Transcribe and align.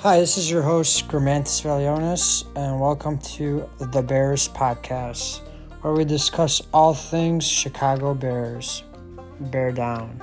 Hi, 0.00 0.20
this 0.20 0.36
is 0.36 0.48
your 0.48 0.62
host, 0.62 1.08
Gramantis 1.08 1.62
Valionis, 1.62 2.44
and 2.54 2.78
welcome 2.78 3.18
to 3.18 3.68
the 3.78 4.02
Bears 4.02 4.46
Podcast, 4.46 5.40
where 5.80 5.94
we 5.94 6.04
discuss 6.04 6.60
all 6.72 6.92
things 6.92 7.44
Chicago 7.44 8.12
Bears. 8.14 8.84
Bear 9.40 9.72
down. 9.72 10.20